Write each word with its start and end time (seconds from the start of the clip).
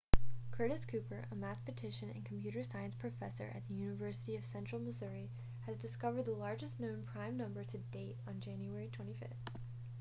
curtis 0.49 0.83
cooper 0.83 1.27
a 1.31 1.35
mathematician 1.35 2.09
and 2.09 2.25
computer 2.25 2.63
science 2.63 2.95
professor 2.95 3.51
at 3.53 3.67
the 3.67 3.75
university 3.75 4.35
of 4.35 4.43
central 4.43 4.81
missouri 4.81 5.29
has 5.67 5.77
discovered 5.77 6.25
the 6.25 6.31
largest 6.31 6.79
known 6.79 7.03
prime 7.03 7.37
number 7.37 7.63
to 7.63 7.77
date 7.77 8.17
on 8.27 8.39
january 8.39 8.89
25 8.91 9.29